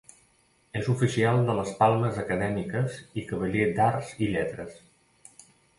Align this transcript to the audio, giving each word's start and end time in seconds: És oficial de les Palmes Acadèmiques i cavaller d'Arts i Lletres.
És 0.79 0.87
oficial 0.93 1.41
de 1.49 1.55
les 1.59 1.69
Palmes 1.81 2.17
Acadèmiques 2.23 2.99
i 3.23 3.29
cavaller 3.33 3.71
d'Arts 3.81 4.13
i 4.29 4.35
Lletres. 4.35 4.83